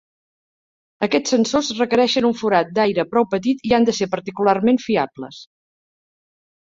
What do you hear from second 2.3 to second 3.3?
un forat d'aire prou